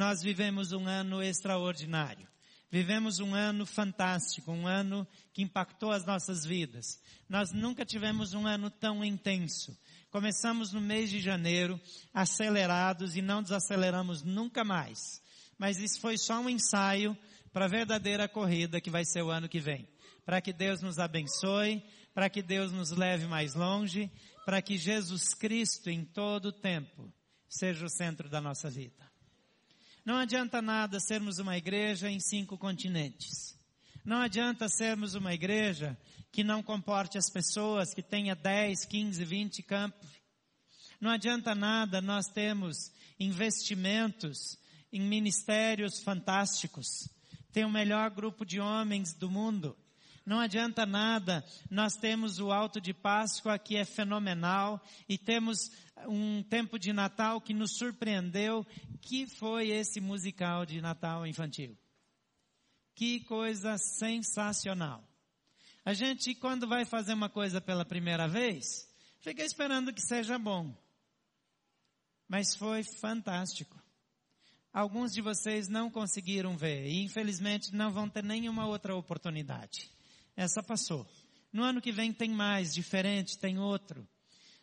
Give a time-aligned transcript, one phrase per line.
[0.00, 2.26] nós vivemos um ano extraordinário.
[2.70, 6.98] Vivemos um ano fantástico, um ano que impactou as nossas vidas.
[7.28, 9.78] Nós nunca tivemos um ano tão intenso.
[10.10, 11.78] Começamos no mês de janeiro,
[12.14, 15.20] acelerados e não desaceleramos nunca mais.
[15.58, 17.14] Mas isso foi só um ensaio
[17.52, 19.86] para a verdadeira corrida que vai ser o ano que vem.
[20.24, 24.10] Para que Deus nos abençoe, para que Deus nos leve mais longe,
[24.46, 27.12] para que Jesus Cristo em todo o tempo
[27.46, 29.09] seja o centro da nossa vida.
[30.04, 33.54] Não adianta nada sermos uma igreja em cinco continentes.
[34.04, 35.96] Não adianta sermos uma igreja
[36.32, 40.08] que não comporte as pessoas, que tenha 10, 15, 20 campos.
[41.00, 44.58] Não adianta nada nós termos investimentos
[44.92, 47.08] em ministérios fantásticos.
[47.52, 49.76] Tem o melhor grupo de homens do mundo.
[50.24, 55.70] Não adianta nada, nós temos o Alto de Páscoa que é fenomenal e temos
[56.08, 58.66] um tempo de Natal que nos surpreendeu,
[59.00, 61.76] que foi esse musical de Natal infantil.
[62.94, 65.02] Que coisa sensacional.
[65.84, 68.88] A gente, quando vai fazer uma coisa pela primeira vez,
[69.20, 70.74] fica esperando que seja bom.
[72.28, 73.80] Mas foi fantástico.
[74.72, 79.90] Alguns de vocês não conseguiram ver e infelizmente não vão ter nenhuma outra oportunidade.
[80.36, 81.06] Essa passou.
[81.52, 84.06] No ano que vem tem mais, diferente, tem outro.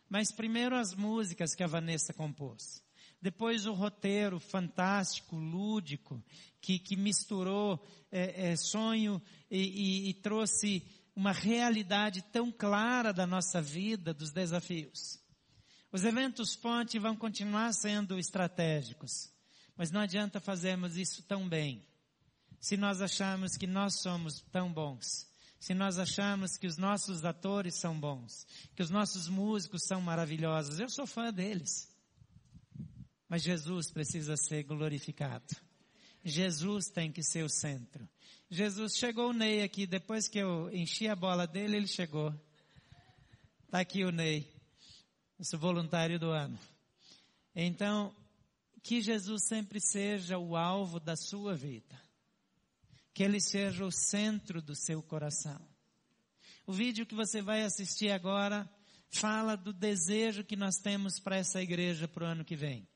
[0.10, 2.84] Mas primeiro as músicas que a Vanessa compôs.
[3.22, 6.24] Depois o roteiro fantástico, lúdico,
[6.62, 9.60] que, que misturou é, é, sonho e,
[10.08, 10.84] e, e trouxe
[11.16, 15.20] uma realidade tão clara da nossa vida, dos desafios.
[15.92, 19.32] Os eventos ponte vão continuar sendo estratégicos,
[19.76, 21.84] mas não adianta fazermos isso tão bem,
[22.60, 25.27] se nós acharmos que nós somos tão bons
[25.60, 30.80] se nós achamos que os nossos atores são bons, que os nossos músicos são maravilhosos.
[30.80, 31.90] Eu sou fã deles.
[33.28, 35.56] Mas Jesus precisa ser glorificado.
[36.24, 38.08] Jesus tem que ser o centro.
[38.50, 42.34] Jesus chegou o Ney aqui, depois que eu enchi a bola dele, ele chegou.
[43.66, 44.50] Está aqui o Ney,
[45.40, 46.58] esse voluntário do ano.
[47.54, 48.16] Então,
[48.84, 52.07] que Jesus sempre seja o alvo da sua vida
[53.18, 55.60] que ele seja o centro do seu coração.
[56.68, 58.70] O vídeo que você vai assistir agora
[59.10, 62.88] fala do desejo que nós temos para essa igreja para o ano que vem.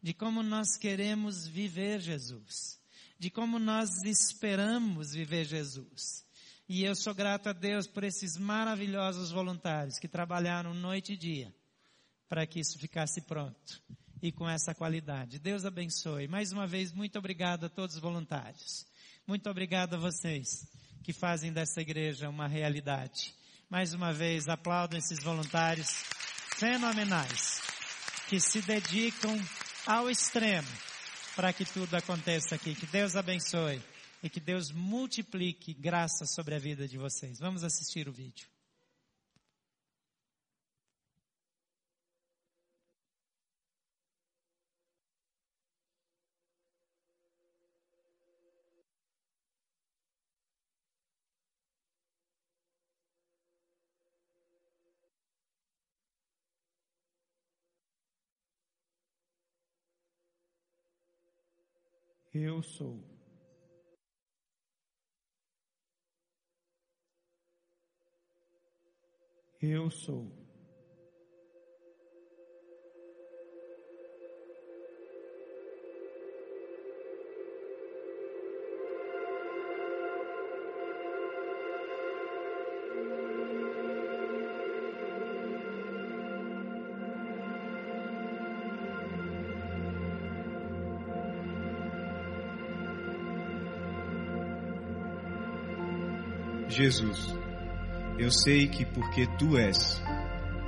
[0.00, 2.80] De como nós queremos viver Jesus.
[3.18, 6.24] De como nós esperamos viver Jesus.
[6.68, 11.52] E eu sou grato a Deus por esses maravilhosos voluntários que trabalharam noite e dia
[12.28, 13.82] para que isso ficasse pronto
[14.22, 15.40] e com essa qualidade.
[15.40, 16.28] Deus abençoe.
[16.28, 18.86] Mais uma vez, muito obrigado a todos os voluntários.
[19.26, 20.68] Muito obrigado a vocês
[21.02, 23.34] que fazem dessa igreja uma realidade.
[23.68, 25.88] Mais uma vez, aplaudam esses voluntários
[26.56, 27.60] fenomenais
[28.28, 29.36] que se dedicam
[29.84, 30.68] ao extremo
[31.34, 32.76] para que tudo aconteça aqui.
[32.76, 33.82] Que Deus abençoe
[34.22, 37.40] e que Deus multiplique graça sobre a vida de vocês.
[37.40, 38.55] Vamos assistir o vídeo.
[62.38, 63.02] Eu sou.
[69.60, 70.45] Eu sou.
[96.76, 97.34] Jesus,
[98.18, 100.02] eu sei que porque tu és,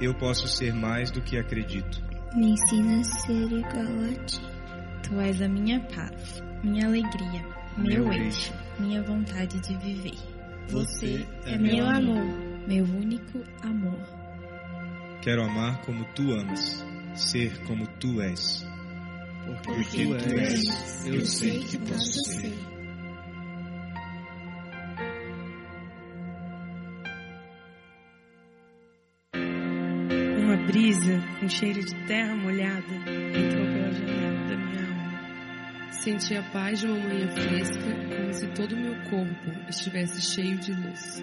[0.01, 2.03] eu posso ser mais do que acredito.
[2.35, 4.41] Me ensina a ser igual a ti.
[5.03, 7.45] Tu és a minha paz, minha alegria,
[7.77, 10.19] meu, meu eixo, minha vontade de viver.
[10.69, 12.25] Você é meu amor,
[12.67, 14.01] meu único amor.
[15.21, 18.67] Quero amar como tu amas, ser como tu és.
[19.45, 22.51] Porque, Porque tu és, eu sei que posso ser.
[22.51, 22.78] brisa
[31.41, 35.93] com cheiro de terra molhada entrou pela janela da minha alma.
[35.93, 40.59] Senti a paz de uma manhã fresca, como se todo o meu corpo estivesse cheio
[40.59, 41.23] de luz.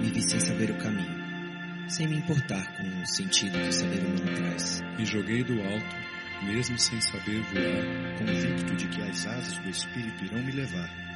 [0.00, 4.00] Me vi sem saber o caminho, sem me importar com o sentido que o saber
[4.00, 4.82] humano traz.
[4.98, 5.96] Me joguei do alto
[6.42, 11.06] mesmo sem saber voar, convicto de que as asas do Espírito irão me levar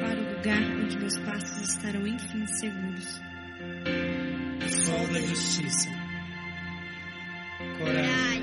[0.00, 3.20] para o lugar onde meus passos estarão enfim seguros.
[4.68, 6.01] Sol da justiça.
[7.82, 8.42] Coragem.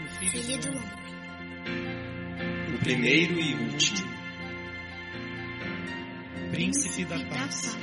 [0.00, 0.90] O filho, Filho do homem.
[2.74, 4.10] o primeiro e último,
[6.50, 7.76] Príncipe da paz.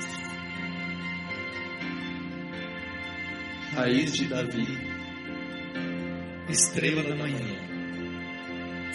[3.74, 4.68] raiz de Davi,
[6.50, 7.39] Estrela da manhã.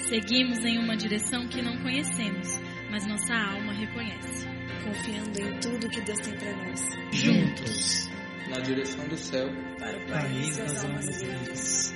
[0.09, 2.61] Seguimos em uma direção que não conhecemos,
[2.91, 4.47] mas nossa alma reconhece.
[4.85, 6.81] confiando em tudo que Deus tem para nós.
[7.13, 8.11] Juntos.
[8.49, 9.49] Na direção do céu,
[9.79, 11.95] Para o país das almas livres.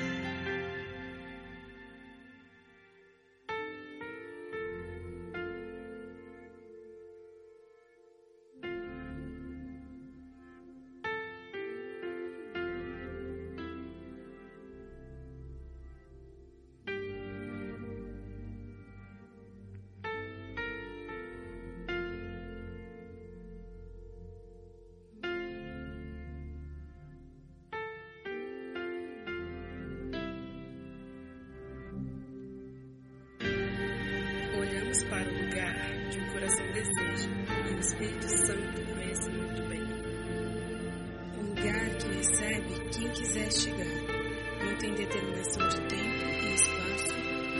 [43.16, 44.64] Quiser chegar.
[44.64, 47.14] Não tem determinação de tempo e espaço,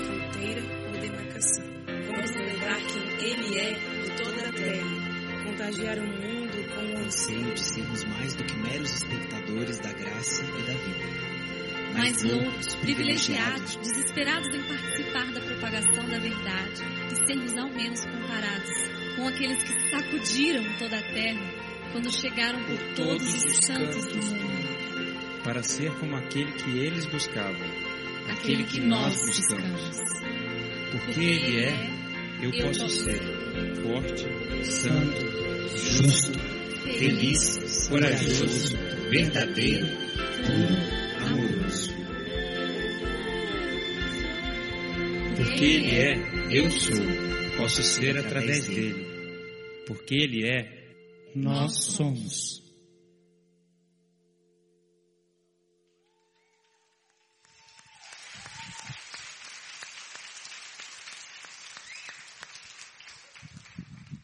[0.05, 1.65] fronteira ou demarcação.
[1.87, 5.17] Vamos lembrar quem Ele é em toda a terra.
[5.45, 10.45] Contagiar o mundo com o Anseio de sermos mais do que meros espectadores da graça
[10.45, 11.37] e da vida.
[11.95, 18.71] Mais loucos, privilegiados, desesperados em participar da propagação da verdade e sermos ao menos comparados
[19.17, 24.56] com aqueles que sacudiram toda a terra quando chegaram por todos os santos do mundo,
[25.57, 27.67] para ser como aquele que eles buscavam,
[28.29, 29.81] aquele que nós buscamos.
[30.93, 31.91] Porque Ele é,
[32.43, 33.21] eu posso posso ser
[33.83, 35.27] forte, santo,
[35.79, 36.39] justo,
[36.99, 38.77] feliz, corajoso,
[39.09, 39.87] verdadeiro,
[40.45, 41.95] puro, amoroso.
[45.37, 47.03] Porque Ele é, eu sou,
[47.57, 49.07] posso ser através dele.
[49.87, 50.87] Porque Ele é,
[51.35, 52.66] Nós somos.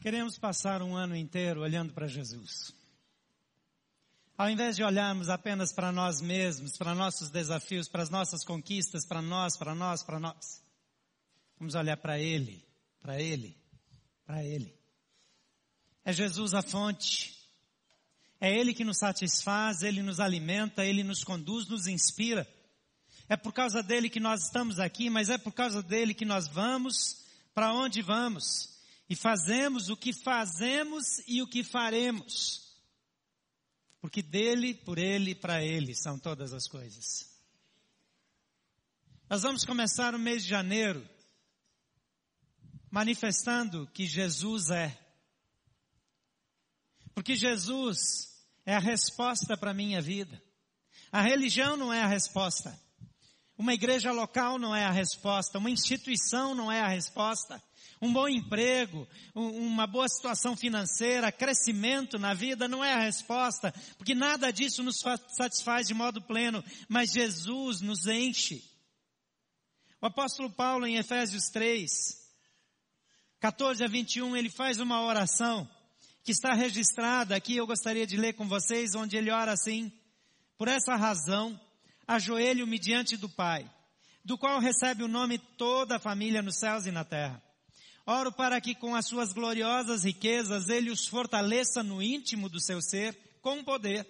[0.03, 2.75] Queremos passar um ano inteiro olhando para Jesus.
[4.37, 9.07] Ao invés de olharmos apenas para nós mesmos, para nossos desafios, para as nossas conquistas,
[9.07, 10.61] para nós, para nós, para nós,
[11.57, 12.67] vamos olhar para Ele,
[13.01, 13.57] para Ele,
[14.27, 14.77] para Ele.
[16.05, 17.39] É Jesus a fonte.
[18.41, 22.45] É Ele que nos satisfaz, Ele nos alimenta, Ele nos conduz, nos inspira.
[23.29, 26.49] É por causa dele que nós estamos aqui, mas é por causa dele que nós
[26.49, 28.72] vamos para onde vamos
[29.13, 32.81] e fazemos o que fazemos e o que faremos.
[34.01, 37.31] Porque dele, por ele e para ele são todas as coisas.
[39.29, 41.07] Nós vamos começar o mês de janeiro
[42.91, 44.99] manifestando que Jesus é.
[47.15, 47.99] Porque Jesus
[48.65, 50.43] é a resposta para a minha vida.
[51.11, 52.81] A religião não é a resposta.
[53.59, 55.59] Uma igreja local não é a resposta.
[55.59, 57.63] Uma instituição não é a resposta.
[58.03, 63.73] Um bom emprego, um- uma boa situação financeira, crescimento na vida não é a resposta,
[63.97, 68.61] porque nada disso nos fa- satisfaz de modo pleno, mas Jesus nos enche.
[70.01, 71.89] O apóstolo Paulo em Efésios 3,
[73.39, 75.69] 14 a 21, ele faz uma oração
[76.25, 79.93] que está registrada aqui, eu gostaria de ler com vocês, onde ele ora assim:
[80.59, 81.59] Por essa razão,
[82.07, 83.69] ajoelho-me diante do Pai,
[84.25, 87.41] do qual recebe o nome toda a família nos céus e na terra.
[88.05, 92.83] Oro para que com as suas gloriosas riquezas ele os fortaleça no íntimo do seu
[92.83, 94.07] ser, com poder,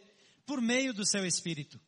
[0.47, 1.79] por meio do seu Espírito.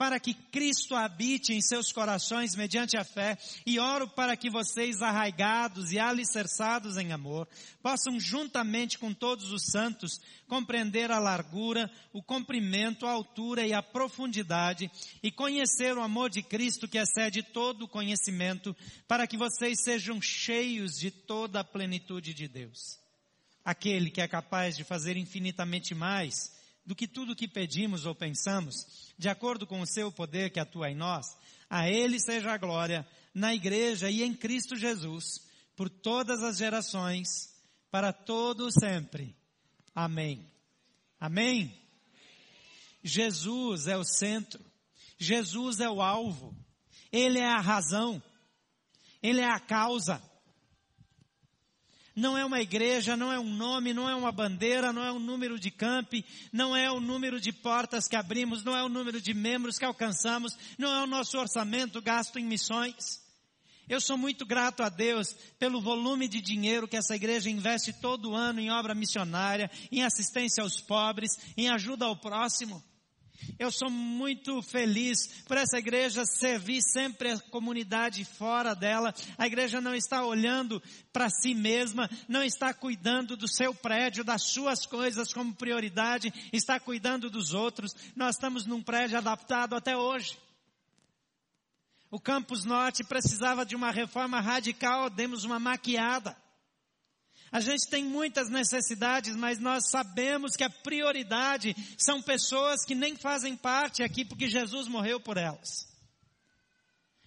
[0.00, 5.02] Para que Cristo habite em seus corações mediante a fé, e oro para que vocês,
[5.02, 7.46] arraigados e alicerçados em amor,
[7.82, 13.82] possam juntamente com todos os santos compreender a largura, o comprimento, a altura e a
[13.82, 14.90] profundidade,
[15.22, 18.74] e conhecer o amor de Cristo que excede todo o conhecimento,
[19.06, 22.98] para que vocês sejam cheios de toda a plenitude de Deus.
[23.62, 29.12] Aquele que é capaz de fazer infinitamente mais do que tudo que pedimos ou pensamos,
[29.18, 31.36] de acordo com o seu poder que atua em nós,
[31.68, 35.46] a Ele seja a glória na igreja e em Cristo Jesus,
[35.76, 37.54] por todas as gerações,
[37.90, 39.36] para todo sempre.
[39.94, 40.46] Amém.
[41.18, 41.74] Amém.
[43.02, 44.64] Jesus é o centro.
[45.18, 46.56] Jesus é o alvo.
[47.12, 48.22] Ele é a razão.
[49.22, 50.22] Ele é a causa.
[52.14, 55.18] Não é uma igreja, não é um nome, não é uma bandeira, não é um
[55.18, 59.20] número de campi, não é o número de portas que abrimos, não é o número
[59.20, 63.20] de membros que alcançamos, não é o nosso orçamento gasto em missões.
[63.88, 68.36] Eu sou muito grato a Deus pelo volume de dinheiro que essa igreja investe todo
[68.36, 72.80] ano em obra missionária, em assistência aos pobres, em ajuda ao próximo.
[73.60, 79.14] Eu sou muito feliz por essa igreja servir sempre a comunidade fora dela.
[79.36, 84.44] A igreja não está olhando para si mesma, não está cuidando do seu prédio, das
[84.44, 87.94] suas coisas como prioridade, está cuidando dos outros.
[88.16, 90.38] Nós estamos num prédio adaptado até hoje.
[92.10, 96.34] O Campus Norte precisava de uma reforma radical, demos uma maquiada.
[97.52, 103.16] A gente tem muitas necessidades, mas nós sabemos que a prioridade são pessoas que nem
[103.16, 105.88] fazem parte aqui porque Jesus morreu por elas.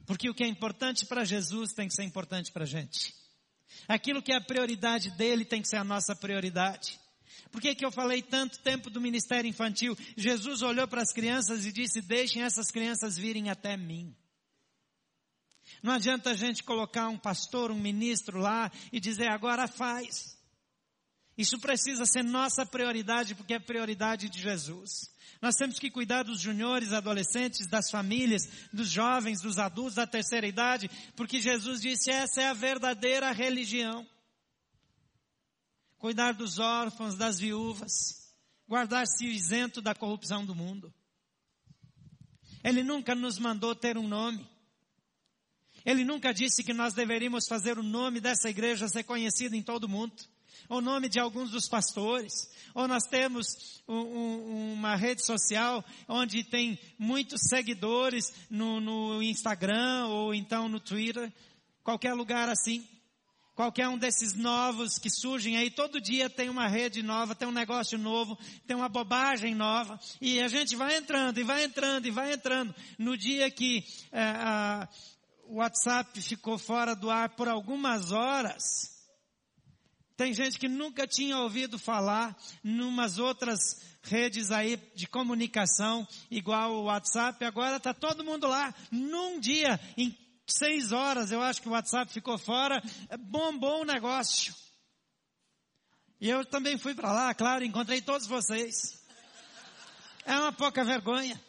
[0.06, 3.13] Porque o que é importante para Jesus tem que ser importante para a gente.
[3.88, 7.00] Aquilo que é a prioridade dele tem que ser a nossa prioridade.
[7.51, 9.98] Por que, que eu falei tanto tempo do ministério infantil?
[10.15, 14.15] Jesus olhou para as crianças e disse: Deixem essas crianças virem até mim.
[15.84, 20.42] Não adianta a gente colocar um pastor, um ministro lá e dizer agora faz.
[21.38, 25.12] Isso precisa ser nossa prioridade porque é prioridade de Jesus.
[25.42, 30.48] Nós temos que cuidar dos juniores, adolescentes, das famílias, dos jovens, dos adultos da terceira
[30.48, 34.08] idade, porque Jesus disse essa é a verdadeira religião.
[35.98, 37.92] Cuidar dos órfãos, das viúvas,
[38.70, 40.94] guardar-se isento da corrupção do mundo.
[42.63, 44.53] Ele nunca nos mandou ter um nome.
[45.86, 49.86] Ele nunca disse que nós deveríamos fazer o nome dessa igreja ser conhecido em todo
[49.86, 50.13] o mundo.
[50.70, 52.50] O nome de alguns dos pastores.
[52.74, 60.08] Ou nós temos um, um, uma rede social onde tem muitos seguidores no, no Instagram
[60.08, 61.32] ou então no Twitter.
[61.84, 62.88] Qualquer lugar assim.
[63.56, 67.52] Qualquer um desses novos que surgem aí, todo dia tem uma rede nova, tem um
[67.52, 68.36] negócio novo,
[68.66, 72.74] tem uma bobagem nova, e a gente vai entrando, e vai entrando, e vai entrando.
[72.98, 74.90] No dia que é, a,
[75.48, 78.64] o WhatsApp ficou fora do ar por algumas horas.
[80.16, 83.60] Tem gente que nunca tinha ouvido falar numas outras
[84.04, 87.44] redes aí de comunicação igual o WhatsApp.
[87.44, 88.74] Agora está todo mundo lá.
[88.92, 90.16] Num dia, em
[90.48, 92.82] seis horas, eu acho que o WhatsApp ficou fora.
[93.20, 94.54] Bombou o negócio.
[96.22, 99.04] E eu também fui para lá, claro, encontrei todos vocês.
[100.26, 101.42] É uma pouca vergonha.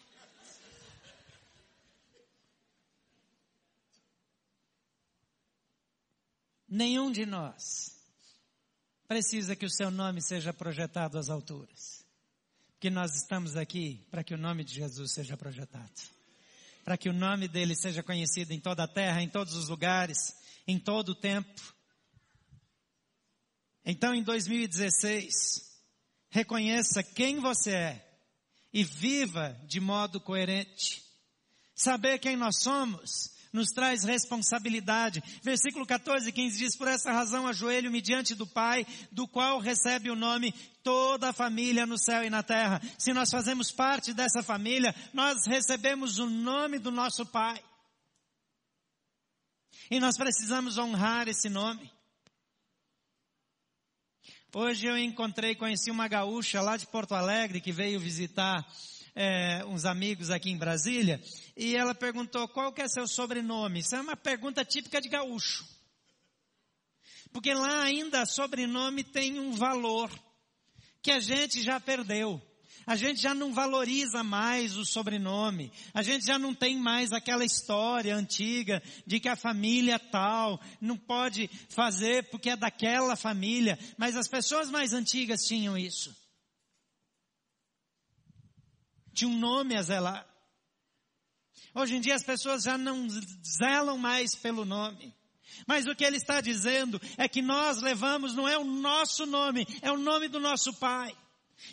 [6.74, 7.94] Nenhum de nós
[9.06, 12.04] precisa que o seu nome seja projetado às alturas.
[12.72, 15.92] Porque nós estamos aqui para que o nome de Jesus seja projetado.
[16.82, 20.34] Para que o nome dele seja conhecido em toda a terra, em todos os lugares,
[20.66, 21.62] em todo o tempo.
[23.84, 25.78] Então, em 2016,
[26.28, 28.18] reconheça quem você é
[28.72, 31.04] e viva de modo coerente.
[31.72, 35.22] Saber quem nós somos nos traz responsabilidade.
[35.40, 40.16] Versículo 14, 15 diz, por essa razão ajoelho-me diante do Pai, do qual recebe o
[40.16, 42.82] nome toda a família no céu e na terra.
[42.98, 47.62] Se nós fazemos parte dessa família, nós recebemos o nome do nosso Pai.
[49.88, 51.92] E nós precisamos honrar esse nome.
[54.52, 58.66] Hoje eu encontrei, conheci uma gaúcha lá de Porto Alegre que veio visitar
[59.14, 61.22] é, uns amigos aqui em Brasília,
[61.56, 63.80] e ela perguntou qual que é seu sobrenome.
[63.80, 65.64] Isso é uma pergunta típica de gaúcho.
[67.32, 70.10] Porque lá ainda sobrenome tem um valor
[71.02, 72.40] que a gente já perdeu.
[72.86, 75.72] A gente já não valoriza mais o sobrenome.
[75.94, 80.96] A gente já não tem mais aquela história antiga de que a família tal não
[80.96, 83.78] pode fazer porque é daquela família.
[83.96, 86.14] Mas as pessoas mais antigas tinham isso
[89.14, 90.26] tinha um nome a zelar.
[91.74, 95.14] Hoje em dia as pessoas já não zelam mais pelo nome.
[95.66, 99.66] Mas o que ele está dizendo é que nós levamos, não é o nosso nome,
[99.82, 101.14] é o nome do nosso Pai.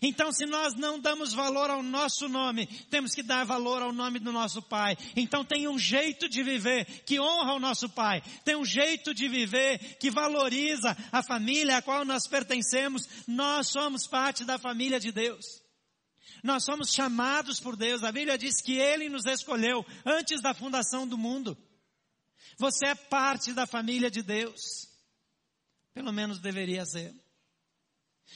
[0.01, 4.19] Então, se nós não damos valor ao nosso nome, temos que dar valor ao nome
[4.19, 4.97] do nosso Pai.
[5.15, 8.21] Então, tem um jeito de viver que honra o nosso Pai.
[8.45, 13.07] Tem um jeito de viver que valoriza a família a qual nós pertencemos.
[13.27, 15.60] Nós somos parte da família de Deus.
[16.43, 18.03] Nós somos chamados por Deus.
[18.03, 21.57] A Bíblia diz que Ele nos escolheu antes da fundação do mundo.
[22.57, 24.89] Você é parte da família de Deus.
[25.93, 27.13] Pelo menos deveria ser.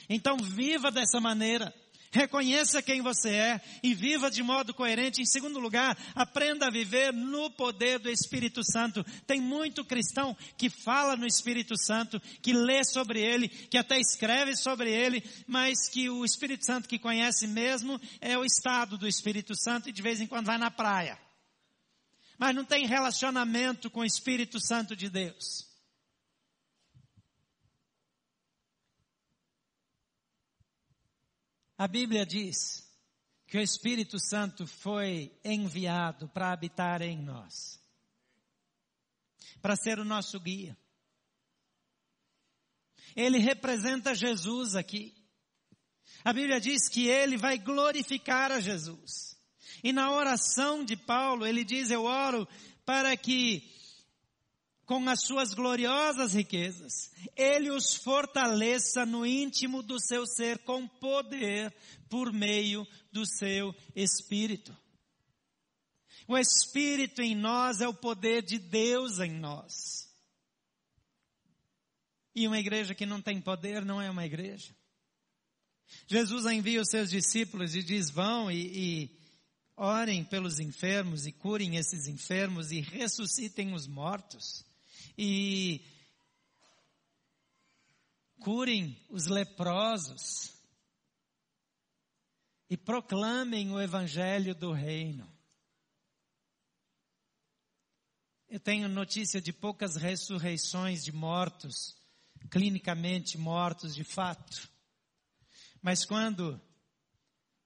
[0.10, 1.74] Então viva dessa maneira.
[2.16, 5.22] Reconheça quem você é e viva de modo coerente.
[5.22, 9.04] Em segundo lugar, aprenda a viver no poder do Espírito Santo.
[9.28, 14.56] Tem muito cristão que fala no Espírito Santo, que lê sobre ele, que até escreve
[14.56, 19.54] sobre ele, mas que o Espírito Santo que conhece mesmo é o estado do Espírito
[19.56, 21.20] Santo e de vez em quando vai na praia.
[22.38, 25.75] Mas não tem relacionamento com o Espírito Santo de Deus.
[31.78, 32.90] A Bíblia diz
[33.48, 37.80] que o Espírito Santo foi enviado para habitar em nós,
[39.62, 40.78] para ser o nosso guia.
[43.16, 45.14] Ele representa Jesus aqui.
[46.24, 49.38] A Bíblia diz que ele vai glorificar a Jesus.
[49.84, 52.48] E na oração de Paulo, ele diz: Eu oro
[52.86, 53.75] para que
[54.86, 61.74] com as suas gloriosas riquezas, ele os fortaleça no íntimo do seu ser com poder
[62.08, 64.76] por meio do seu espírito.
[66.28, 70.08] O espírito em nós é o poder de Deus em nós.
[72.36, 74.76] E uma igreja que não tem poder não é uma igreja.
[76.08, 79.20] Jesus envia os seus discípulos e diz: vão e, e
[79.78, 84.66] orem pelos enfermos e curem esses enfermos e ressuscitem os mortos
[85.18, 85.82] e
[88.40, 90.54] curem os leprosos
[92.70, 95.28] e proclamem o evangelho do reino.
[98.50, 101.96] Eu tenho notícia de poucas ressurreições de mortos,
[102.50, 104.70] clinicamente mortos de fato.
[105.82, 106.60] Mas quando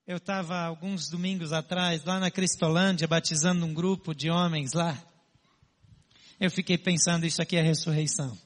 [0.06, 4.96] eu estava alguns domingos atrás lá na Cristolândia batizando um grupo de homens lá,
[6.40, 8.36] eu fiquei pensando, isso aqui é ressurreição.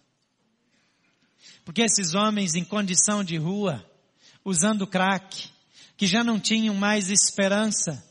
[1.64, 3.88] Porque esses homens em condição de rua,
[4.44, 5.48] usando crack,
[5.96, 8.04] que já não tinham mais esperança,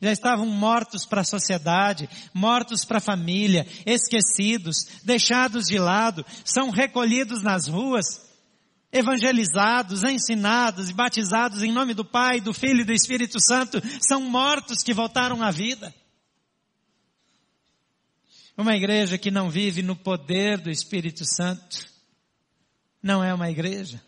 [0.00, 6.70] já estavam mortos para a sociedade, mortos para a família, esquecidos, deixados de lado, são
[6.70, 8.20] recolhidos nas ruas,
[8.92, 14.20] evangelizados, ensinados e batizados em nome do Pai, do Filho e do Espírito Santo, são
[14.20, 15.94] mortos que voltaram à vida.
[18.56, 21.90] Uma igreja que não vive no poder do Espírito Santo
[23.02, 24.02] não é uma igreja.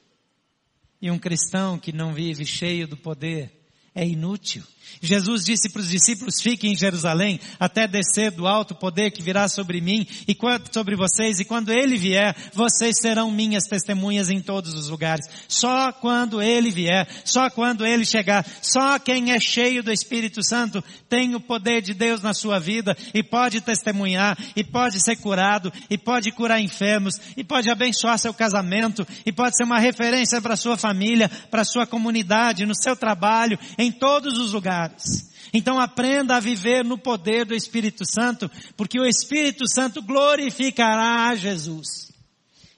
[1.01, 3.64] E um cristão que não vive cheio do poder
[3.95, 4.63] é inútil.
[5.01, 9.49] Jesus disse para os discípulos, fiquem em Jerusalém, até descer do alto poder que virá
[9.49, 10.37] sobre mim e
[10.73, 15.27] sobre vocês, e quando ele vier, vocês serão minhas testemunhas em todos os lugares.
[15.49, 20.83] Só quando ele vier, só quando ele chegar, só quem é cheio do Espírito Santo
[21.09, 25.73] tem o poder de Deus na sua vida e pode testemunhar, e pode ser curado,
[25.91, 30.57] e pode curar enfermos, e pode abençoar seu casamento, e pode ser uma referência para
[30.57, 35.33] sua família, para sua comunidade, no seu trabalho, em todos os lugares.
[35.53, 41.35] Então aprenda a viver no poder do Espírito Santo, porque o Espírito Santo glorificará a
[41.35, 42.13] Jesus.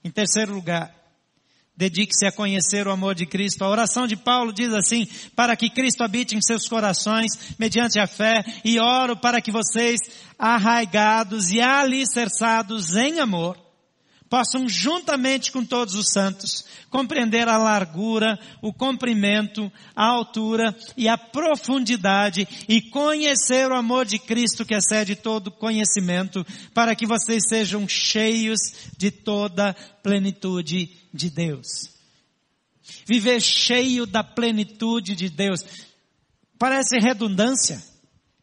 [0.05, 0.95] Em terceiro lugar,
[1.77, 3.65] dedique-se a conhecer o amor de Cristo.
[3.65, 8.07] A oração de Paulo diz assim, para que Cristo habite em seus corações, mediante a
[8.07, 9.99] fé, e oro para que vocês,
[10.39, 13.66] arraigados e alicerçados em amor,
[14.29, 21.19] possam juntamente com todos os santos compreender a largura, o comprimento, a altura e a
[21.19, 27.87] profundidade e conhecer o amor de Cristo que excede todo conhecimento, para que vocês sejam
[27.89, 28.59] cheios
[28.97, 31.97] de toda plenitude de Deus.
[33.07, 35.61] Viver cheio da plenitude de Deus.
[36.59, 37.83] Parece redundância.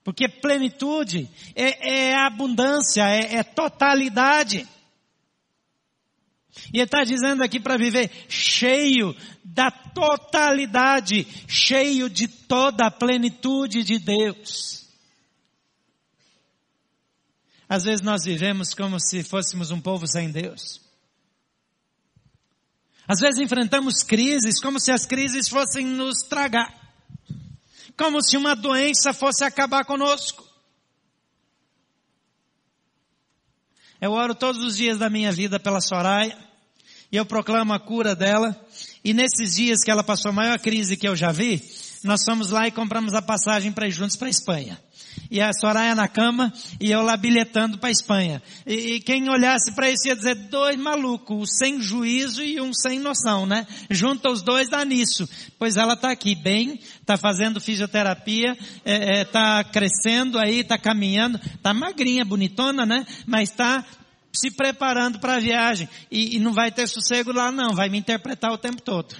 [0.04, 4.68] Porque plenitude é, é abundância, é, é totalidade.
[6.72, 13.84] E ele está dizendo aqui para viver cheio da totalidade, cheio de toda a plenitude
[13.84, 14.88] de Deus.
[17.68, 20.80] Às vezes nós vivemos como se fôssemos um povo sem Deus.
[23.08, 26.72] Às vezes enfrentamos crises como se as crises fossem nos tragar.
[27.98, 30.43] Como se uma doença fosse acabar conosco.
[34.02, 36.38] Eu oro todos os dias da minha vida pela Soraya
[37.12, 38.60] e eu proclamo a cura dela.
[39.04, 41.62] E nesses dias que ela passou a maior crise que eu já vi,
[42.04, 44.80] nós fomos lá e compramos a passagem para ir juntos para a Espanha.
[45.30, 48.42] E a Soraya na cama e eu lá bilhetando para a Espanha.
[48.66, 53.00] E, e, quem olhasse para isso ia dizer, dois malucos, sem juízo e um sem
[53.00, 53.66] noção, né?
[53.90, 55.28] Junta os dois dá nisso.
[55.58, 60.78] Pois ela está aqui bem, está fazendo fisioterapia, está é, é, tá crescendo aí, está
[60.78, 63.06] caminhando, está magrinha, bonitona, né?
[63.26, 63.86] Mas está
[64.34, 65.88] se preparando para a viagem.
[66.12, 69.16] E, e, não vai ter sossego lá não, vai me interpretar o tempo todo.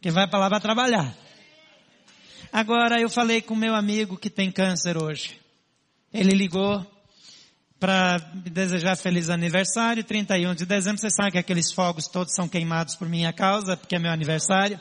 [0.00, 1.14] Que vai para lá para trabalhar.
[2.52, 5.38] Agora eu falei com meu amigo que tem câncer hoje.
[6.12, 6.84] Ele ligou
[7.78, 11.00] para me desejar feliz aniversário, 31 de dezembro.
[11.00, 14.80] Você sabe que aqueles fogos todos são queimados por minha causa, porque é meu aniversário.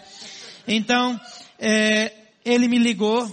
[0.67, 1.19] Então,
[1.59, 2.11] é,
[2.43, 3.29] ele me ligou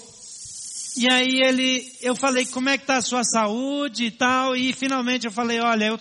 [0.97, 4.73] e aí ele, eu falei, como é que está a sua saúde e tal, e
[4.73, 6.01] finalmente eu falei, olha, eu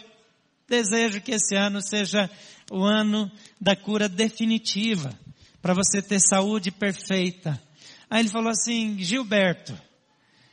[0.70, 2.30] desejo que esse ano seja
[2.72, 5.14] o ano da cura definitiva,
[5.62, 7.62] para você ter saúde perfeita.
[8.10, 9.74] Aí ele falou assim, Gilberto,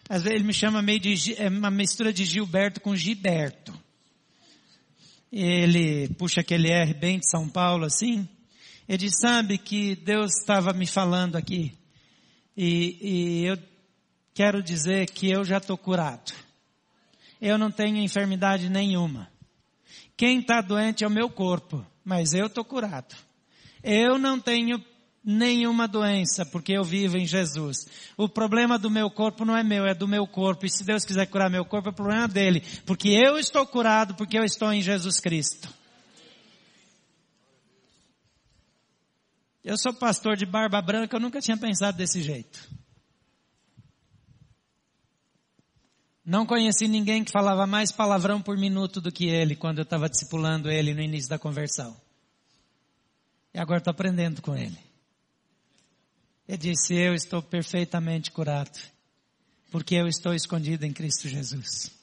[0.08, 3.72] às vezes ele me chama meio de, é uma mistura de Gilberto com Gilberto.
[5.32, 8.28] Ele puxa aquele R bem de São Paulo assim.
[8.88, 11.72] Ele sabe que Deus estava me falando aqui.
[12.54, 13.58] E, e eu
[14.34, 16.32] quero dizer que eu já estou curado.
[17.40, 19.30] Eu não tenho enfermidade nenhuma.
[20.16, 23.16] Quem está doente é o meu corpo, mas eu estou curado.
[23.82, 24.78] Eu não tenho
[25.24, 27.86] nenhuma doença, porque eu vivo em Jesus.
[28.16, 30.66] O problema do meu corpo não é meu, é do meu corpo.
[30.66, 32.62] E se Deus quiser curar meu corpo, é problema dele.
[32.84, 35.68] Porque eu estou curado, porque eu estou em Jesus Cristo.
[39.64, 42.68] Eu sou pastor de barba branca, eu nunca tinha pensado desse jeito.
[46.24, 50.08] Não conheci ninguém que falava mais palavrão por minuto do que ele quando eu estava
[50.08, 51.96] discipulando ele no início da conversão.
[53.54, 54.91] E agora estou aprendendo com ele.
[56.48, 58.78] Ele disse, eu estou perfeitamente curado,
[59.70, 62.02] porque eu estou escondido em Cristo Jesus.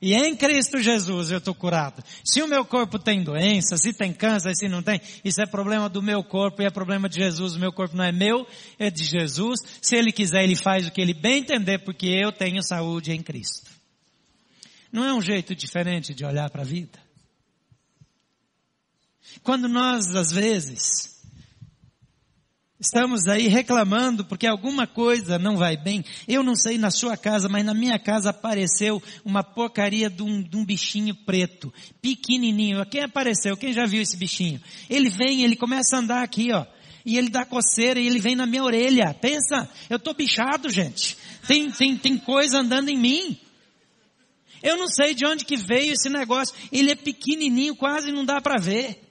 [0.00, 2.04] E em Cristo Jesus eu estou curado.
[2.24, 5.88] Se o meu corpo tem doença, se tem câncer, se não tem, isso é problema
[5.88, 7.56] do meu corpo e é problema de Jesus.
[7.56, 8.46] O meu corpo não é meu,
[8.78, 9.58] é de Jesus.
[9.82, 13.20] Se Ele quiser, Ele faz o que Ele bem entender, porque eu tenho saúde em
[13.22, 13.68] Cristo.
[14.92, 16.98] Não é um jeito diferente de olhar para a vida?
[19.42, 21.17] Quando nós, às vezes,
[22.80, 26.04] Estamos aí reclamando porque alguma coisa não vai bem.
[26.28, 30.40] Eu não sei na sua casa, mas na minha casa apareceu uma porcaria de um,
[30.40, 32.86] de um, bichinho preto, pequenininho.
[32.86, 33.56] Quem apareceu?
[33.56, 34.60] Quem já viu esse bichinho?
[34.88, 36.64] Ele vem, ele começa a andar aqui, ó.
[37.04, 39.12] E ele dá coceira e ele vem na minha orelha.
[39.12, 41.16] Pensa, eu tô bichado, gente.
[41.48, 43.36] Tem, tem, tem coisa andando em mim.
[44.62, 46.54] Eu não sei de onde que veio esse negócio.
[46.70, 49.07] Ele é pequenininho, quase não dá para ver.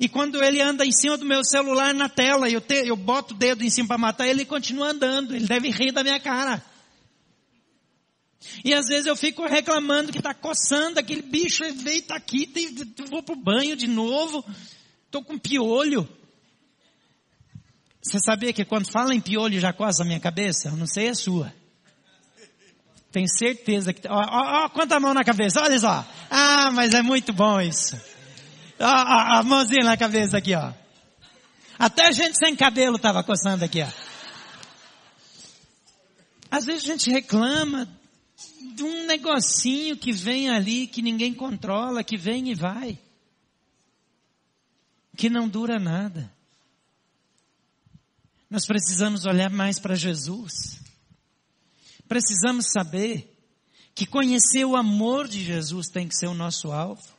[0.00, 3.34] E quando ele anda em cima do meu celular na tela, eu, te, eu boto
[3.34, 5.34] o dedo em cima para matar, ele continua andando.
[5.34, 6.62] Ele deve rir da minha cara.
[8.64, 12.72] E às vezes eu fico reclamando que está coçando, aquele bicho veio, está aqui, tem,
[13.08, 14.44] vou pro banho de novo,
[15.06, 16.08] estou com piolho.
[18.00, 20.68] Você sabia que quando fala em piolho já coça a minha cabeça?
[20.68, 21.52] Eu não sei a sua.
[23.10, 24.06] Tenho certeza que.
[24.06, 26.06] Ó, ó, ó, quanta mão na cabeça, olha só.
[26.30, 27.96] Ah, mas é muito bom isso.
[28.78, 30.72] A, a, a mãozinha na cabeça aqui, ó.
[31.78, 33.88] Até gente sem cabelo estava coçando aqui, ó.
[36.50, 37.88] Às vezes a gente reclama
[38.74, 42.98] de um negocinho que vem ali, que ninguém controla, que vem e vai.
[45.16, 46.32] Que não dura nada.
[48.48, 50.80] Nós precisamos olhar mais para Jesus.
[52.08, 53.36] Precisamos saber
[53.94, 57.17] que conhecer o amor de Jesus tem que ser o nosso alvo.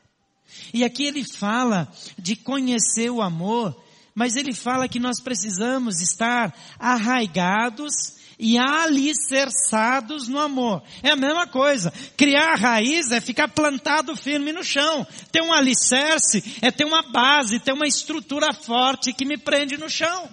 [0.74, 3.76] E aqui ele fala de conhecer o amor,
[4.14, 10.82] mas ele fala que nós precisamos estar arraigados e alicerçados no amor.
[11.04, 11.92] É a mesma coisa.
[12.16, 15.06] Criar raiz é ficar plantado firme no chão.
[15.30, 19.90] Ter um alicerce é ter uma base, ter uma estrutura forte que me prende no
[19.90, 20.30] chão.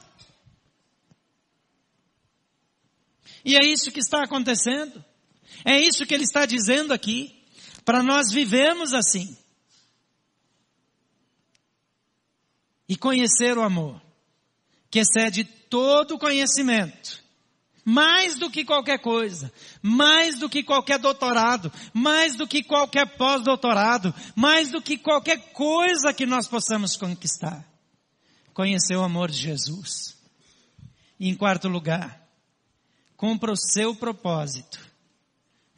[3.45, 5.05] E é isso que está acontecendo.
[5.65, 7.35] É isso que ele está dizendo aqui.
[7.85, 9.37] Para nós vivermos assim.
[12.89, 14.01] E conhecer o amor,
[14.91, 17.23] que excede todo conhecimento,
[17.85, 24.15] mais do que qualquer coisa, mais do que qualquer doutorado, mais do que qualquer pós-doutorado,
[24.35, 27.65] mais do que qualquer coisa que nós possamos conquistar.
[28.53, 30.17] Conhecer o amor de Jesus.
[31.21, 32.27] E em quarto lugar,
[33.17, 34.81] cumpra o seu propósito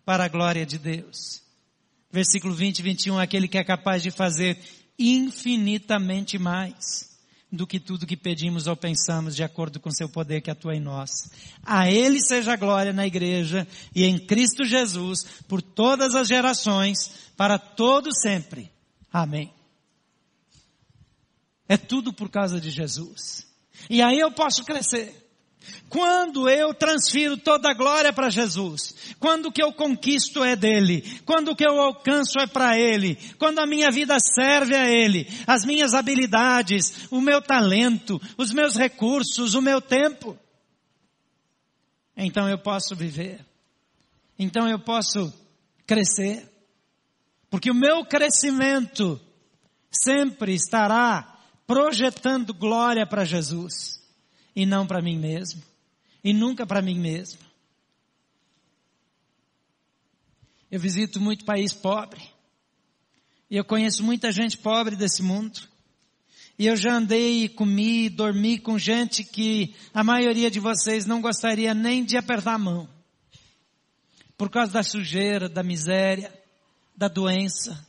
[0.04, 1.42] para a glória de Deus.
[2.10, 4.58] Versículo 20 e 21, aquele que é capaz de fazer
[4.98, 7.08] infinitamente mais
[7.50, 10.80] do que tudo que pedimos ou pensamos, de acordo com seu poder que atua em
[10.80, 11.10] nós.
[11.62, 17.30] A Ele seja a glória na igreja e em Cristo Jesus, por todas as gerações,
[17.36, 18.70] para todo sempre.
[19.10, 19.52] Amém.
[21.66, 23.46] É tudo por causa de Jesus.
[23.88, 25.27] E aí eu posso crescer.
[25.88, 31.20] Quando eu transfiro toda a glória para Jesus, quando o que eu conquisto é dele,
[31.24, 35.26] quando o que eu alcanço é para ele, quando a minha vida serve a ele,
[35.46, 40.38] as minhas habilidades, o meu talento, os meus recursos, o meu tempo.
[42.16, 43.44] então eu posso viver.
[44.38, 45.32] Então eu posso
[45.86, 46.46] crescer.
[47.50, 49.18] Porque o meu crescimento
[49.90, 53.97] sempre estará projetando glória para Jesus
[54.58, 55.62] e não para mim mesmo
[56.22, 57.38] e nunca para mim mesmo.
[60.68, 62.20] Eu visito muito país pobre
[63.48, 65.60] e eu conheço muita gente pobre desse mundo.
[66.58, 71.72] E eu já andei, comi, dormi com gente que a maioria de vocês não gostaria
[71.72, 72.88] nem de apertar a mão.
[74.36, 76.36] Por causa da sujeira, da miséria,
[76.96, 77.86] da doença.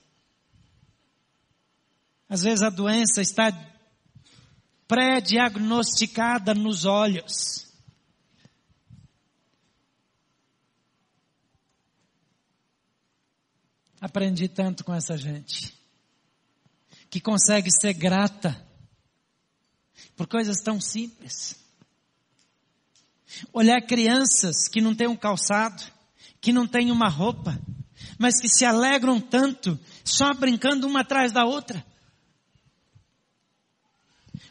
[2.30, 3.50] Às vezes a doença está
[4.90, 7.68] pré-diagnosticada nos olhos.
[14.02, 15.78] Aprendi tanto com essa gente
[17.08, 18.66] que consegue ser grata
[20.18, 21.56] por coisas tão simples.
[23.54, 25.84] Olhar crianças que não têm um calçado,
[26.42, 27.60] que não têm uma roupa,
[28.18, 31.86] mas que se alegram tanto só brincando uma atrás da outra.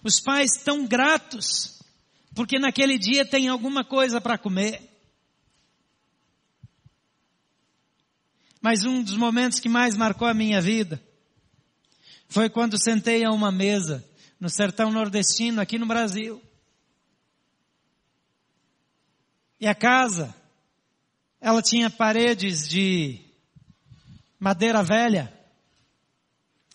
[0.03, 1.79] Os pais tão gratos
[2.39, 4.81] porque naquele dia tem alguma coisa para comer.
[8.61, 11.03] Mas um dos momentos que mais marcou a minha vida
[12.29, 14.09] foi quando sentei a uma mesa
[14.39, 16.41] no sertão nordestino aqui no Brasil.
[19.61, 20.33] E a casa,
[21.41, 23.21] ela tinha paredes de
[24.39, 25.37] madeira velha,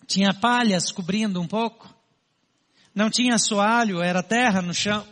[0.05, 1.92] tinha palhas cobrindo um pouco,
[2.93, 5.07] não tinha assoalho, era terra no chão,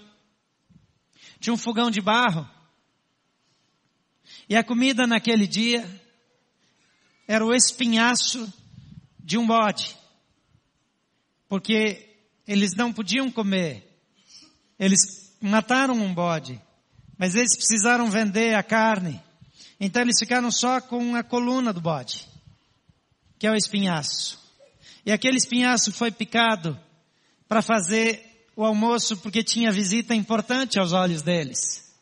[1.39, 2.47] tinha um fogão de barro,
[4.47, 5.87] e a comida naquele dia
[7.27, 8.51] era o espinhaço
[9.19, 10.01] de um bode
[11.51, 12.07] porque
[12.47, 13.85] eles não podiam comer.
[14.79, 16.57] Eles mataram um bode,
[17.17, 19.21] mas eles precisaram vender a carne.
[19.77, 22.25] Então eles ficaram só com a coluna do bode,
[23.37, 24.39] que é o espinhaço.
[25.05, 26.79] E aquele espinhaço foi picado
[27.51, 31.93] para fazer o almoço porque tinha visita importante aos olhos deles.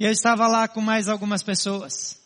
[0.00, 2.18] E eu estava lá com mais algumas pessoas.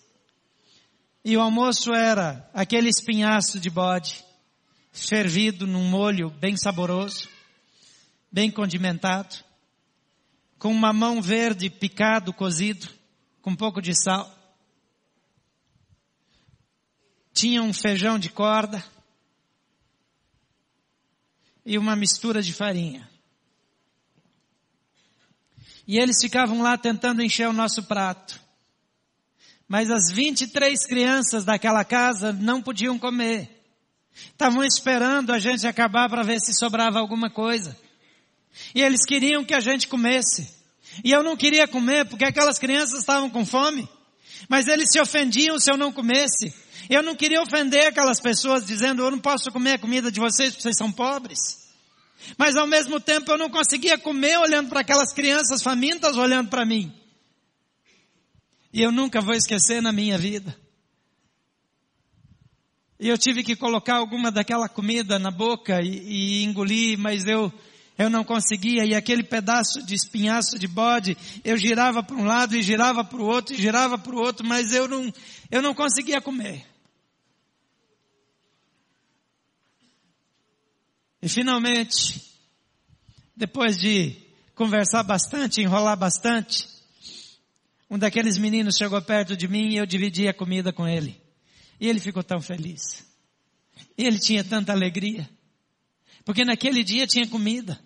[1.25, 4.25] E o almoço era aquele espinhaço de bode
[4.93, 7.29] fervido num molho bem saboroso,
[8.31, 9.35] bem condimentado,
[10.57, 12.88] com mamão verde picado, cozido,
[13.43, 14.33] com um pouco de sal.
[17.35, 18.85] Tinha um feijão de corda
[21.68, 23.07] e uma mistura de farinha.
[25.87, 28.40] E eles ficavam lá tentando encher o nosso prato.
[29.68, 33.50] Mas as 23 crianças daquela casa não podiam comer.
[34.33, 37.78] Estavam esperando a gente acabar para ver se sobrava alguma coisa.
[38.74, 40.50] E eles queriam que a gente comesse.
[41.04, 43.87] E eu não queria comer porque aquelas crianças estavam com fome.
[44.48, 46.54] Mas eles se ofendiam se eu não comesse.
[46.88, 50.51] Eu não queria ofender aquelas pessoas dizendo eu não posso comer a comida de vocês
[50.51, 51.68] porque vocês são pobres.
[52.37, 56.64] Mas ao mesmo tempo eu não conseguia comer olhando para aquelas crianças famintas olhando para
[56.64, 56.92] mim.
[58.72, 60.57] E eu nunca vou esquecer na minha vida
[63.01, 67.53] e eu tive que colocar alguma daquela comida na boca e, e engolir, mas eu,
[67.96, 68.85] eu não conseguia.
[68.85, 73.18] E aquele pedaço de espinhaço de bode, eu girava para um lado e girava para
[73.18, 75.12] o outro e girava para o outro, mas eu não,
[75.48, 76.66] eu não conseguia comer.
[81.20, 82.22] E finalmente,
[83.37, 84.16] depois de
[84.54, 86.68] conversar bastante, enrolar bastante,
[87.90, 91.20] um daqueles meninos chegou perto de mim e eu dividi a comida com ele.
[91.81, 93.04] E ele ficou tão feliz.
[93.96, 95.28] E ele tinha tanta alegria.
[96.24, 97.81] Porque naquele dia tinha comida.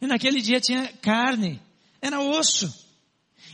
[0.00, 1.60] E naquele dia tinha carne.
[2.00, 2.72] Era osso.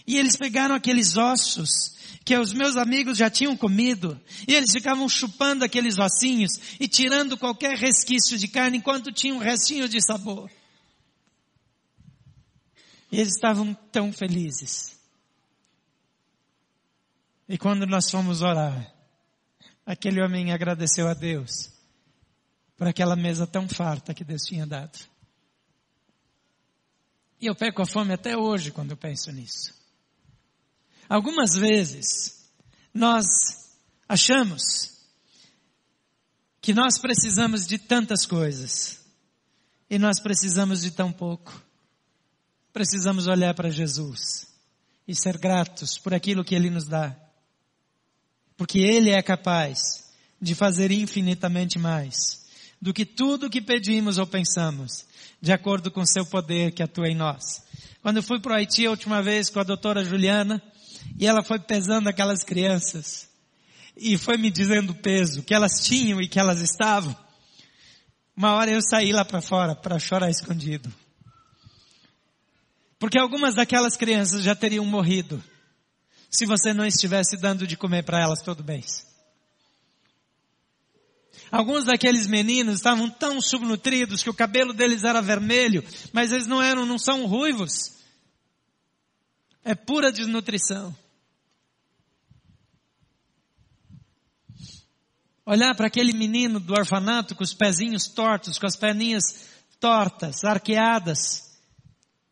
[0.06, 1.95] E eles pegaram aqueles ossos
[2.26, 4.20] que os meus amigos já tinham comido.
[4.48, 9.38] E eles ficavam chupando aqueles ossinhos e tirando qualquer resquício de carne enquanto tinha um
[9.38, 10.50] restinho de sabor.
[13.12, 14.98] E eles estavam tão felizes.
[17.48, 18.92] E quando nós fomos orar,
[19.86, 21.70] aquele homem agradeceu a Deus
[22.76, 24.98] por aquela mesa tão farta que Deus tinha dado.
[27.40, 29.75] E eu pego a fome até hoje quando eu penso nisso.
[31.08, 32.48] Algumas vezes
[32.92, 33.26] nós
[34.08, 34.96] achamos
[36.60, 39.00] que nós precisamos de tantas coisas
[39.88, 41.62] e nós precisamos de tão pouco.
[42.72, 44.46] Precisamos olhar para Jesus
[45.06, 47.16] e ser gratos por aquilo que Ele nos dá
[48.56, 50.04] porque Ele é capaz
[50.40, 52.44] de fazer infinitamente mais
[52.80, 55.06] do que tudo que pedimos ou pensamos,
[55.40, 57.64] de acordo com seu poder que atua em nós.
[58.02, 60.62] Quando eu fui para o Haiti a última vez com a doutora Juliana,
[61.18, 63.28] E ela foi pesando aquelas crianças.
[63.96, 67.16] E foi me dizendo o peso que elas tinham e que elas estavam.
[68.36, 70.92] Uma hora eu saí lá para fora para chorar escondido.
[72.98, 75.42] Porque algumas daquelas crianças já teriam morrido
[76.30, 79.06] se você não estivesse dando de comer para elas todo mês.
[81.50, 86.60] Alguns daqueles meninos estavam tão subnutridos que o cabelo deles era vermelho, mas eles não
[86.60, 87.95] eram, não são ruivos.
[89.66, 90.96] É pura desnutrição.
[95.44, 99.24] Olhar para aquele menino do orfanato com os pezinhos tortos, com as perninhas
[99.80, 101.58] tortas, arqueadas,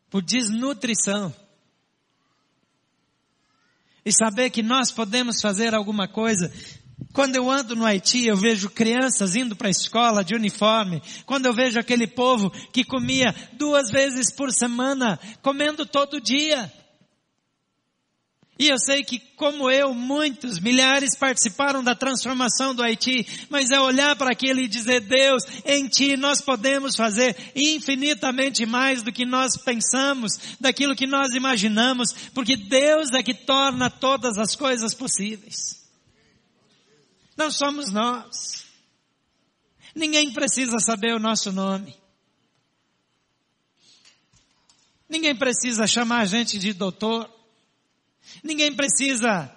[0.09, 1.35] por desnutrição.
[4.05, 6.49] E saber que nós podemos fazer alguma coisa
[7.11, 11.01] quando eu ando no Haiti, eu vejo crianças indo para a escola de uniforme.
[11.25, 16.71] Quando eu vejo aquele povo que comia duas vezes por semana, comendo todo dia.
[18.57, 23.79] E eu sei que, como eu, muitos, milhares participaram da transformação do Haiti, mas é
[23.79, 29.25] olhar para aquilo e dizer, Deus, em Ti nós podemos fazer infinitamente mais do que
[29.25, 35.83] nós pensamos, daquilo que nós imaginamos, porque Deus é que torna todas as coisas possíveis.
[37.35, 38.65] Não somos nós.
[39.93, 41.93] Ninguém precisa saber o nosso nome.
[45.09, 47.34] Ninguém precisa chamar a gente de doutor.
[48.43, 49.51] Ninguém precisa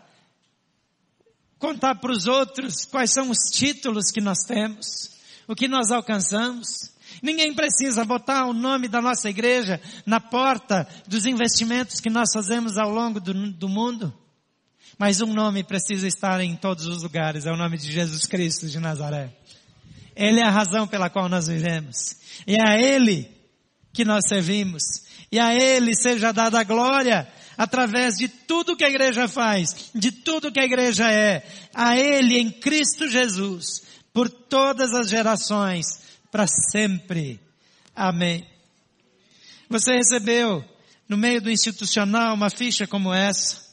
[1.59, 5.11] contar para os outros quais são os títulos que nós temos,
[5.47, 6.93] o que nós alcançamos.
[7.23, 12.79] Ninguém precisa botar o nome da nossa igreja na porta dos investimentos que nós fazemos
[12.79, 14.15] ao longo do, do mundo.
[14.99, 18.67] Mas um nome precisa estar em todos os lugares, é o nome de Jesus Cristo
[18.67, 19.33] de Nazaré.
[20.15, 22.17] Ele é a razão pela qual nós vivemos.
[22.45, 23.31] E é a Ele
[23.93, 24.83] que nós servimos.
[25.31, 30.11] E a Ele seja dada a glória através de tudo que a igreja faz, de
[30.11, 31.45] tudo que a igreja é.
[31.75, 35.85] A Ele em Cristo Jesus, por todas as gerações,
[36.31, 37.39] para sempre.
[37.95, 38.47] Amém.
[39.69, 40.65] Você recebeu
[41.07, 43.69] no meio do institucional uma ficha como essa?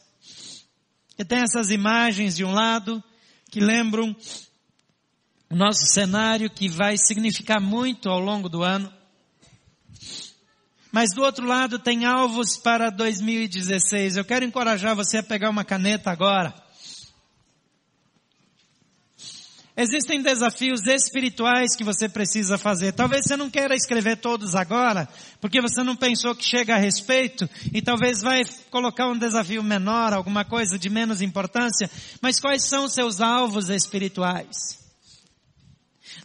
[1.15, 3.01] que tem essas imagens de um lado
[3.49, 4.15] que lembram
[5.49, 8.91] o nosso cenário que vai significar muito ao longo do ano.
[10.95, 14.15] Mas do outro lado tem alvos para 2016.
[14.15, 16.53] Eu quero encorajar você a pegar uma caneta agora
[19.77, 22.93] Existem desafios espirituais que você precisa fazer.
[22.93, 25.05] Talvez você não queira escrever todos agora,
[25.41, 30.13] porque você não pensou que chega a respeito, e talvez vai colocar um desafio menor,
[30.13, 34.84] alguma coisa de menos importância, mas quais são os seus alvos espirituais?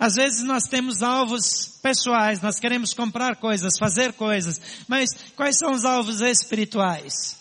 [0.00, 4.58] Às vezes nós temos alvos pessoais, nós queremos comprar coisas, fazer coisas,
[4.88, 7.38] mas quais são os alvos espirituais?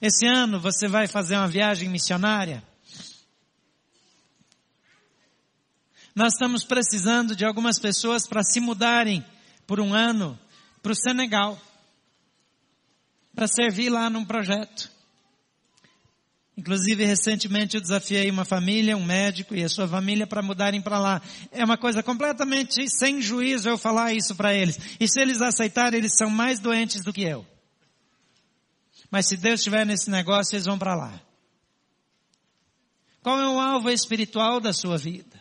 [0.00, 2.62] Esse ano você vai fazer uma viagem missionária?
[6.14, 9.24] Nós estamos precisando de algumas pessoas para se mudarem
[9.66, 10.38] por um ano
[10.80, 11.60] para o Senegal,
[13.34, 14.97] para servir lá num projeto.
[16.58, 20.98] Inclusive, recentemente eu desafiei uma família, um médico e a sua família para mudarem para
[20.98, 21.22] lá.
[21.52, 24.76] É uma coisa completamente sem juízo eu falar isso para eles.
[24.98, 27.46] E se eles aceitarem, eles são mais doentes do que eu.
[29.08, 31.22] Mas se Deus estiver nesse negócio, eles vão para lá.
[33.22, 35.37] Qual é o alvo espiritual da sua vida?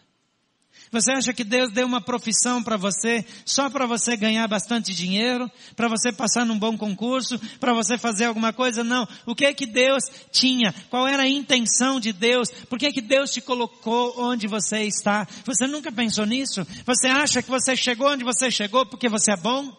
[0.91, 5.51] Você acha que Deus deu uma profissão para você só para você ganhar bastante dinheiro,
[5.75, 8.83] para você passar num bom concurso, para você fazer alguma coisa?
[8.83, 9.07] Não.
[9.25, 10.73] O que é que Deus tinha?
[10.89, 12.49] Qual era a intenção de Deus?
[12.69, 15.27] Por que é que Deus te colocou onde você está?
[15.45, 16.65] Você nunca pensou nisso?
[16.85, 19.75] Você acha que você chegou onde você chegou porque você é bom?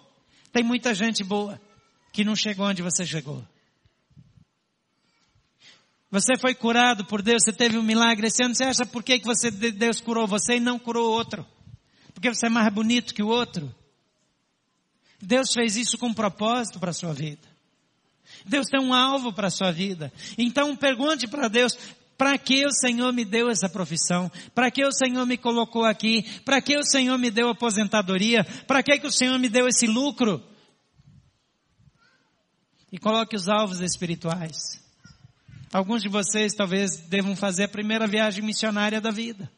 [0.53, 1.61] Tem muita gente boa
[2.13, 3.43] que não chegou onde você chegou.
[6.11, 9.21] Você foi curado por Deus, você teve um milagre esse ano, você acha por que
[9.21, 11.47] você, Deus curou você e não curou outro?
[12.15, 13.75] Porque você é mais bonito que o outro?
[15.21, 17.47] Deus fez isso com um propósito para a sua vida.
[18.47, 20.13] Deus tem um alvo para a sua vida.
[20.39, 21.77] Então pergunte para Deus,
[22.17, 24.31] para que o Senhor me deu essa profissão?
[24.55, 26.25] Para que o Senhor me colocou aqui?
[26.41, 28.45] Para que o Senhor me deu aposentadoria?
[28.67, 30.43] Para que, que o Senhor me deu esse lucro?
[32.91, 34.88] E coloque os alvos espirituais.
[35.73, 39.51] Alguns de vocês talvez devam fazer a primeira viagem missionária da vida.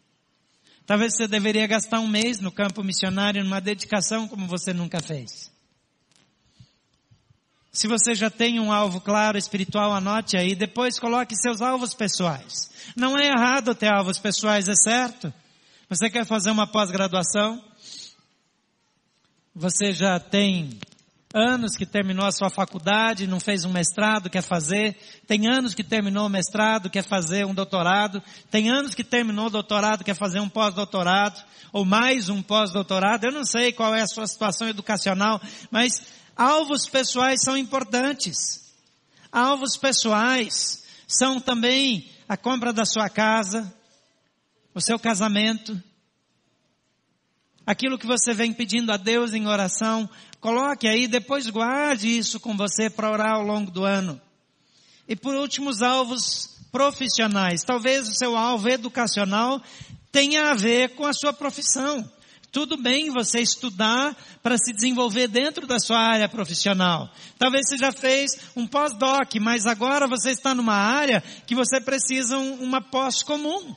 [0.87, 5.51] Talvez você deveria gastar um mês no campo missionário, numa dedicação como você nunca fez.
[7.73, 12.71] Se você já tem um alvo claro espiritual, anote aí, depois coloque seus alvos pessoais.
[12.97, 15.33] Não é errado ter alvos pessoais, é certo?
[15.89, 17.63] Você quer fazer uma pós-graduação?
[19.55, 20.81] Você já tem
[21.33, 24.97] anos que terminou a sua faculdade, não fez um mestrado, quer fazer.
[25.27, 28.23] Tem anos que terminou o mestrado, quer fazer um doutorado.
[28.51, 31.41] Tem anos que terminou o doutorado, quer fazer um pós-doutorado.
[31.73, 33.25] Ou mais um pós-doutorado.
[33.25, 36.03] Eu não sei qual é a sua situação educacional, mas
[36.37, 38.73] alvos pessoais são importantes.
[39.31, 43.73] Alvos pessoais são também a compra da sua casa,
[44.75, 45.81] o seu casamento,
[47.67, 50.09] aquilo que você vem pedindo a Deus em oração,
[50.41, 54.21] coloque aí, depois guarde isso com você para orar ao longo do ano.
[55.09, 57.63] E por último, os alvos profissionais.
[57.65, 59.61] Talvez o seu alvo educacional
[60.13, 62.09] tenha a ver com a sua profissão.
[62.53, 67.09] Tudo bem você estudar para se desenvolver dentro da sua área profissional.
[67.39, 72.37] Talvez você já fez um pós-doc, mas agora você está numa área que você precisa
[72.39, 73.77] uma pós comum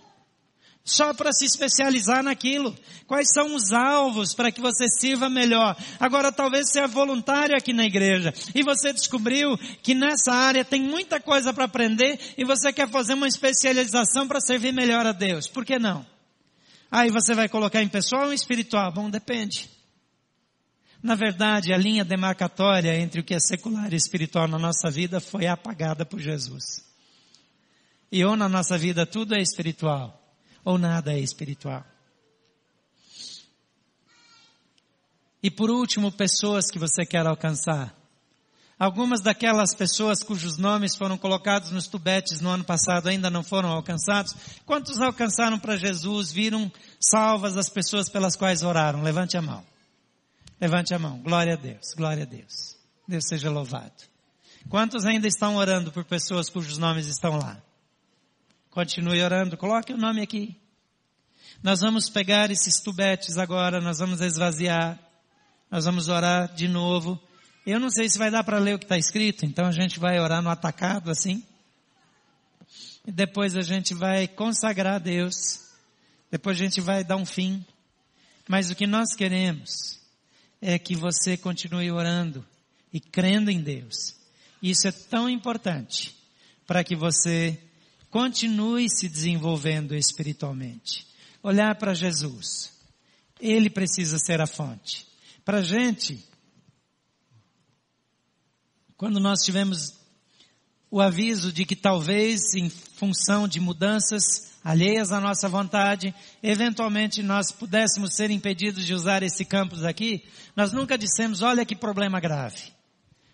[0.84, 2.76] só para se especializar naquilo.
[3.08, 5.78] Quais são os alvos para que você sirva melhor?
[6.00, 10.82] Agora, talvez você é voluntário aqui na igreja e você descobriu que nessa área tem
[10.82, 15.48] muita coisa para aprender e você quer fazer uma especialização para servir melhor a Deus.
[15.48, 16.06] Por que não?
[16.92, 18.92] Aí você vai colocar em pessoal ou em espiritual?
[18.92, 19.70] Bom, depende.
[21.02, 25.20] Na verdade, a linha demarcatória entre o que é secular e espiritual na nossa vida
[25.20, 26.82] foi apagada por Jesus.
[28.10, 30.23] E ou na nossa vida tudo é espiritual,
[30.64, 31.86] ou nada é espiritual.
[35.42, 37.94] E por último, pessoas que você quer alcançar.
[38.80, 43.70] Algumas daquelas pessoas cujos nomes foram colocados nos tubetes no ano passado ainda não foram
[43.70, 44.36] alcançados.
[44.66, 49.02] Quantos alcançaram para Jesus, viram salvas as pessoas pelas quais oraram?
[49.04, 49.64] Levante a mão.
[50.60, 51.20] Levante a mão.
[51.20, 52.78] Glória a Deus, glória a Deus.
[53.08, 53.92] Deus seja louvado.
[54.70, 57.62] Quantos ainda estão orando por pessoas cujos nomes estão lá?
[58.74, 60.60] Continue orando, coloque o nome aqui.
[61.62, 65.00] Nós vamos pegar esses tubetes agora, nós vamos esvaziar,
[65.70, 67.22] nós vamos orar de novo.
[67.68, 70.00] Eu não sei se vai dar para ler o que está escrito, então a gente
[70.00, 71.46] vai orar no atacado assim.
[73.06, 75.36] E depois a gente vai consagrar a Deus.
[76.32, 77.64] Depois a gente vai dar um fim.
[78.50, 80.00] Mas o que nós queremos
[80.60, 82.44] é que você continue orando
[82.92, 84.16] e crendo em Deus.
[84.64, 86.16] Isso é tão importante
[86.66, 87.62] para que você
[88.14, 91.08] continue se desenvolvendo espiritualmente.
[91.42, 92.72] Olhar para Jesus.
[93.40, 95.08] Ele precisa ser a fonte.
[95.44, 96.24] Para a gente,
[98.96, 99.96] quando nós tivemos
[100.92, 107.52] o aviso de que talvez em função de mudanças alheias à nossa vontade, eventualmente nós
[107.52, 110.24] pudéssemos ser impedidos de usar esse campus aqui,
[110.56, 112.72] nós nunca dissemos, olha que problema grave.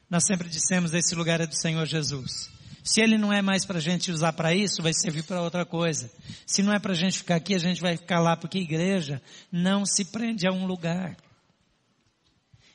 [0.10, 2.59] Nós sempre dissemos, esse lugar é do Senhor Jesus.
[2.90, 5.64] Se ele não é mais para a gente usar para isso, vai servir para outra
[5.64, 6.10] coisa.
[6.44, 9.22] Se não é para a gente ficar aqui, a gente vai ficar lá, porque igreja
[9.52, 11.16] não se prende a um lugar.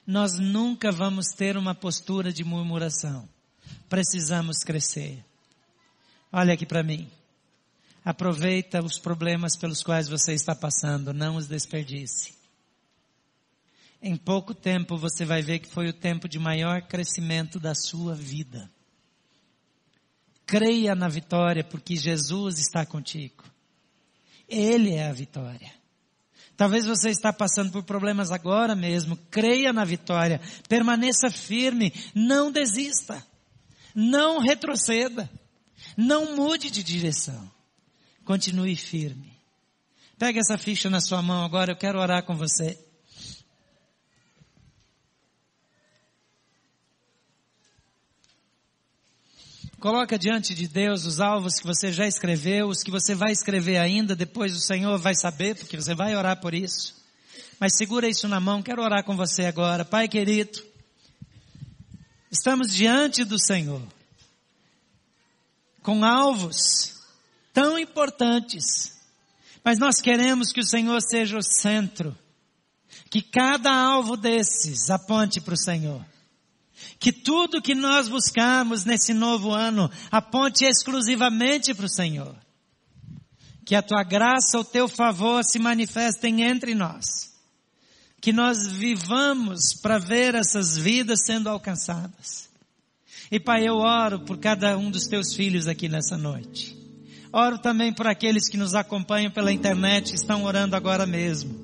[0.06, 3.28] Nós nunca vamos ter uma postura de murmuração.
[3.88, 5.18] Precisamos crescer.
[6.32, 7.10] Olha aqui para mim.
[8.04, 12.34] Aproveita os problemas pelos quais você está passando, não os desperdice.
[14.00, 18.14] Em pouco tempo você vai ver que foi o tempo de maior crescimento da sua
[18.14, 18.70] vida.
[20.47, 23.45] Creia na vitória, porque Jesus está contigo.
[24.49, 25.72] Ele é a vitória.
[26.57, 29.16] Talvez você está passando por problemas agora mesmo.
[29.30, 30.40] Creia na vitória.
[30.68, 31.92] Permaneça firme.
[32.14, 33.24] Não desista.
[33.95, 35.28] Não retroceda.
[35.97, 37.51] Não mude de direção.
[38.24, 39.36] Continue firme.
[40.16, 41.72] Pega essa ficha na sua mão agora.
[41.72, 42.78] Eu quero orar com você.
[49.85, 53.76] Coloca diante de Deus os alvos que você já escreveu, os que você vai escrever
[53.76, 56.95] ainda, depois o Senhor vai saber, porque você vai orar por isso.
[57.61, 59.85] Mas segura isso na mão, quero orar com você agora.
[59.85, 60.59] Pai querido,
[62.32, 63.82] estamos diante do Senhor,
[65.82, 66.95] com alvos
[67.53, 68.99] tão importantes,
[69.62, 72.16] mas nós queremos que o Senhor seja o centro,
[73.11, 76.13] que cada alvo desses aponte para o Senhor.
[77.05, 82.34] Que tudo que nós buscamos nesse novo ano aponte exclusivamente para o Senhor.
[83.62, 87.05] Que a tua graça, o teu favor se manifestem entre nós.
[88.22, 92.48] Que nós vivamos para ver essas vidas sendo alcançadas.
[93.30, 96.74] E Pai, eu oro por cada um dos teus filhos aqui nessa noite.
[97.30, 101.62] Oro também por aqueles que nos acompanham pela internet, estão orando agora mesmo.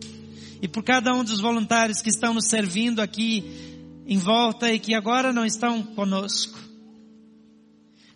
[0.60, 3.69] E por cada um dos voluntários que estão nos servindo aqui
[4.10, 6.58] em volta e que agora não estão conosco.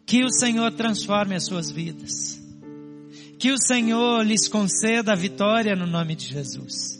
[0.04, 2.42] Que o Senhor transforme as suas vidas.
[3.38, 6.98] Que o Senhor lhes conceda a vitória no nome de Jesus.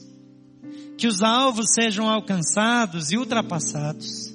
[0.97, 4.33] Que os alvos sejam alcançados e ultrapassados.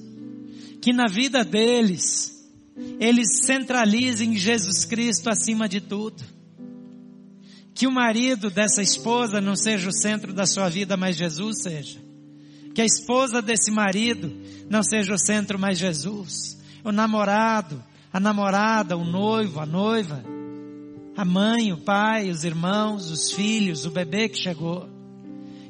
[0.82, 2.50] que na vida deles,
[3.00, 6.22] eles centralizem Jesus Cristo acima de tudo.
[7.74, 12.09] Que o marido dessa esposa não seja o centro da sua vida, mas Jesus seja.
[12.80, 14.34] Que a esposa desse marido
[14.70, 16.58] não seja o centro, mas Jesus.
[16.82, 20.24] O namorado, a namorada, o noivo, a noiva,
[21.14, 24.88] a mãe, o pai, os irmãos, os filhos, o bebê que chegou.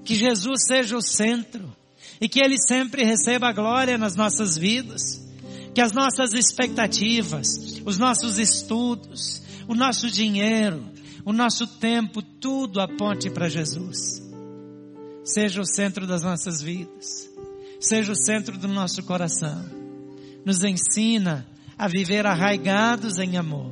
[0.05, 1.75] Que Jesus seja o centro
[2.21, 5.27] e que Ele sempre receba a glória nas nossas vidas.
[5.73, 10.85] Que as nossas expectativas, os nossos estudos, o nosso dinheiro,
[11.25, 14.28] o nosso tempo, tudo aponte para Jesus.
[15.33, 17.29] Seja o centro das nossas vidas.
[17.79, 19.63] Seja o centro do nosso coração.
[20.43, 21.45] Nos ensina
[21.77, 23.71] a viver arraigados em amor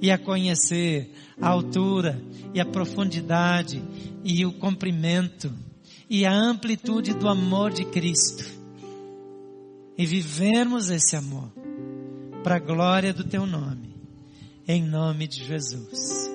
[0.00, 1.10] e a conhecer
[1.40, 2.20] a altura
[2.52, 3.82] e a profundidade
[4.24, 5.52] e o comprimento
[6.08, 8.44] e a amplitude do amor de Cristo.
[9.96, 11.52] E vivermos esse amor
[12.42, 13.94] para a glória do teu nome.
[14.66, 16.28] Em nome de Jesus.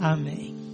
[0.00, 0.65] Amém.